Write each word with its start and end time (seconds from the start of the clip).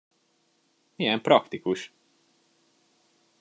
Milyen 0.95 1.21
praktikus! 1.21 1.93